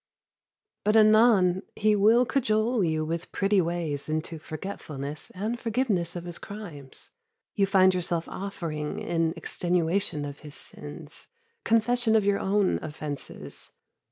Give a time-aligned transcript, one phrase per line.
[0.83, 6.39] But anon he will cajole you with pretty ways into forgetfulness and forgiveness of his
[6.39, 7.11] crimes.
[7.53, 11.27] You find yourself offering, in extenuation of his sins,
[11.63, 13.73] confession of your own offenses.